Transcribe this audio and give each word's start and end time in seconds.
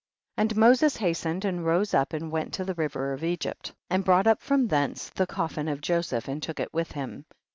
62. 0.39 0.41
And 0.41 0.57
Moses 0.59 0.97
hastened 0.97 1.45
and 1.45 1.63
rose 1.63 1.93
up 1.93 2.11
and 2.11 2.31
went 2.31 2.55
to 2.55 2.65
the 2.65 2.73
river 2.73 3.13
of 3.13 3.23
Egypt, 3.23 3.71
and 3.87 4.03
brought 4.03 4.25
up 4.25 4.41
from 4.41 4.67
thence 4.67 5.09
the 5.11 5.27
cof 5.27 5.51
fin 5.51 5.67
of 5.67 5.79
Joseph 5.79 6.27
and 6.27 6.41
took 6.41 6.59
it 6.59 6.73
with 6.73 6.93
him. 6.93 7.25